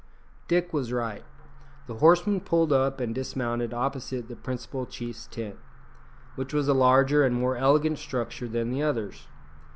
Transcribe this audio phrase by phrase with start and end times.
[0.47, 1.21] Dick was right.
[1.85, 5.57] The horsemen pulled up and dismounted opposite the principal chief's tent,
[6.33, 9.27] which was a larger and more elegant structure than the others.